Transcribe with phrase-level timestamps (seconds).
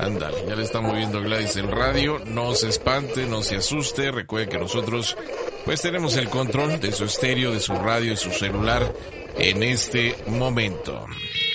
[0.00, 2.20] Ándale, ya le está moviendo Gladys el radio.
[2.24, 4.10] No se espante, no se asuste.
[4.10, 5.16] Recuerde que nosotros,
[5.64, 8.92] pues tenemos el control de su estéreo, de su radio, de su celular
[9.38, 11.06] en este momento.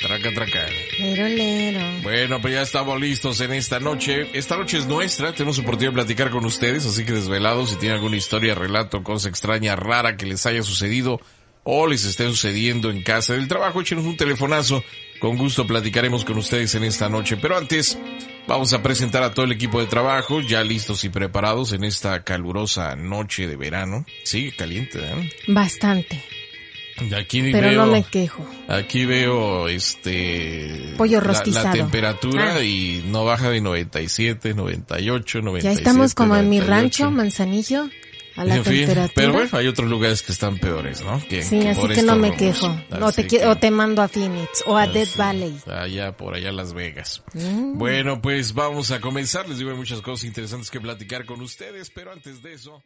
[0.01, 0.67] Traca, traca.
[0.99, 1.79] Lero, lero.
[2.03, 4.29] Bueno, pues ya estamos listos en esta noche.
[4.33, 5.33] Esta noche es nuestra.
[5.33, 9.27] Tenemos oportunidad de platicar con ustedes, así que desvelados, si tienen alguna historia, relato, cosa
[9.27, 11.19] extraña, rara que les haya sucedido
[11.65, 14.83] o les esté sucediendo en casa del trabajo, échenos un telefonazo.
[15.19, 17.37] Con gusto platicaremos con ustedes en esta noche.
[17.37, 17.97] Pero antes,
[18.47, 22.23] vamos a presentar a todo el equipo de trabajo, ya listos y preparados en esta
[22.23, 24.05] calurosa noche de verano.
[24.23, 25.29] Sigue caliente, ¿eh?
[25.47, 26.21] Bastante.
[27.17, 28.45] Aquí Pero veo, no me quejo.
[28.69, 30.93] Aquí veo, este...
[30.97, 31.71] Pollo la- La, rostizado.
[31.73, 32.63] temperatura Ah.
[32.63, 35.61] y no baja de 97, 98, 97.
[35.63, 36.71] Ya estamos como en mi 98.
[37.03, 37.89] rancho, Manzanillo,
[38.35, 39.11] a la En fin, temperatura.
[39.15, 41.21] Pero bueno, hay otros lugares que están peores, ¿no?
[41.27, 42.67] Que, sí, que así que no me quejo.
[43.01, 45.57] O te, qui- que- o te mando a Phoenix o a Death así, Valley.
[45.67, 47.23] Allá, por allá Las Vegas.
[47.33, 47.77] Mm.
[47.77, 49.47] Bueno, pues vamos a comenzar.
[49.47, 52.83] Les digo, hay muchas cosas interesantes que platicar con ustedes, pero antes de eso...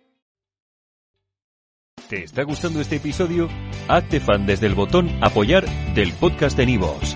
[2.10, 3.50] ¿Te está gustando este episodio?
[3.88, 7.16] Hazte fan desde el botón Apoyar del podcast de Nivos.